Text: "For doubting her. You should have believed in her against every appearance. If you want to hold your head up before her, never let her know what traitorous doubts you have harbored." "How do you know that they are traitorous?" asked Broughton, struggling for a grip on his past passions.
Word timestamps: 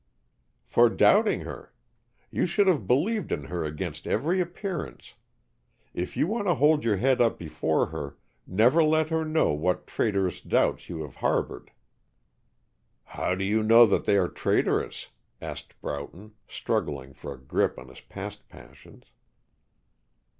"For 0.65 0.89
doubting 0.89 1.41
her. 1.41 1.73
You 2.31 2.47
should 2.47 2.65
have 2.65 2.87
believed 2.87 3.31
in 3.31 3.43
her 3.43 3.63
against 3.63 4.07
every 4.07 4.41
appearance. 4.41 5.13
If 5.93 6.17
you 6.17 6.25
want 6.25 6.47
to 6.47 6.55
hold 6.55 6.83
your 6.83 6.97
head 6.97 7.21
up 7.21 7.37
before 7.37 7.85
her, 7.89 8.17
never 8.47 8.83
let 8.83 9.09
her 9.09 9.23
know 9.23 9.51
what 9.53 9.85
traitorous 9.85 10.41
doubts 10.41 10.89
you 10.89 11.03
have 11.03 11.17
harbored." 11.17 11.69
"How 13.03 13.35
do 13.35 13.43
you 13.43 13.61
know 13.61 13.85
that 13.85 14.05
they 14.05 14.17
are 14.17 14.27
traitorous?" 14.27 15.09
asked 15.39 15.79
Broughton, 15.81 16.33
struggling 16.47 17.13
for 17.13 17.35
a 17.35 17.39
grip 17.39 17.77
on 17.77 17.89
his 17.89 18.01
past 18.01 18.49
passions. 18.49 19.05